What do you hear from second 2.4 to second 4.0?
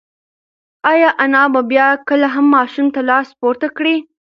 ماشوم ته لاس پورته کړي؟